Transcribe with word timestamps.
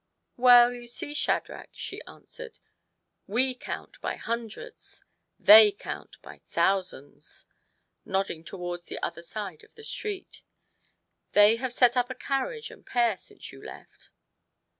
"Well, 0.35 0.73
you 0.73 0.87
see, 0.87 1.13
Shadrach," 1.13 1.69
she 1.73 2.01
answered," 2.07 2.57
we 3.37 3.53
count 3.53 4.01
by 4.01 4.15
hundreds; 4.15 5.05
they 5.39 5.71
count 5.71 6.19
by 6.23 6.41
thousands" 6.49 7.45
(nodding 8.03 8.43
towards 8.43 8.85
the 8.87 8.97
other 9.05 9.21
side 9.21 9.63
of 9.63 9.75
the 9.75 9.83
street)." 9.83 10.41
They 11.33 11.57
have 11.57 11.71
set 11.71 11.95
up 11.95 12.09
a 12.09 12.15
carriage 12.15 12.71
and 12.71 12.83
pair 12.83 13.15
since 13.15 13.51
you 13.51 13.63
left." 13.63 14.09